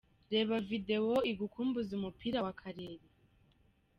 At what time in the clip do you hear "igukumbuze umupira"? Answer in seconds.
1.31-2.39